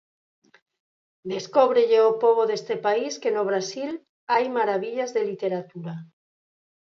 [1.31, 3.91] Descóbrelle ao pobo deste país que no Brasil
[4.31, 5.93] hai marabillas de literatura.